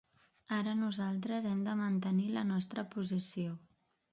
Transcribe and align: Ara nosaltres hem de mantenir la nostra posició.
Ara 0.55 0.71
nosaltres 0.77 1.45
hem 1.49 1.61
de 1.67 1.77
mantenir 1.83 2.27
la 2.39 2.47
nostra 2.55 2.87
posició. 2.97 3.55